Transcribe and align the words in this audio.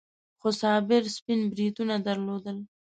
خو 0.39 0.49
صابر 0.61 1.03
سپين 1.15 1.39
بریتونه 1.51 1.95
درلودل. 2.05 2.57